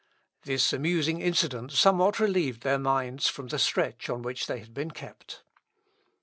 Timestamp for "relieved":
2.19-2.61